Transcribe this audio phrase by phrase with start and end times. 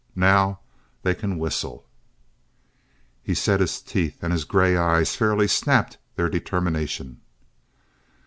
[0.15, 0.61] Now
[1.03, 1.85] they can whistle!"
[3.21, 7.21] He set his teeth and his gray eyes fairly snapped their determination.